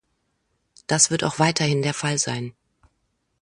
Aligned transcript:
Das 0.87 1.11
wird 1.11 1.23
auch 1.23 1.37
weiterhin 1.37 1.83
der 1.83 1.93
Fall 1.93 2.17
sein. 2.17 2.55